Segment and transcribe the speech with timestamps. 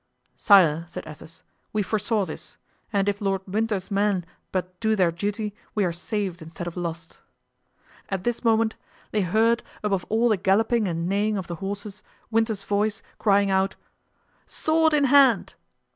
[0.35, 1.43] "Sire," said Athos,
[1.73, 2.57] "we foresaw this;
[2.91, 7.19] and if Lord Winter's men but do their duty, we are saved, instead of lost."
[8.09, 8.75] At this moment
[9.11, 12.01] they heard above all the galloping and neighing of the horses
[12.31, 13.75] Winter's voice crying out:
[14.47, 15.53] "Sword in hand!"